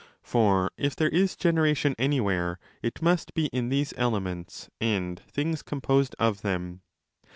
[0.23, 5.79] For if there is generation anywhere, it must be in these elements and things com
[5.79, 6.81] posed of them.